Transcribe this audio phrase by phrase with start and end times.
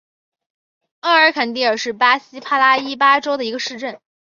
[1.01, 4.01] 阿尔坎蒂尔是巴西帕拉伊巴州的一个市镇。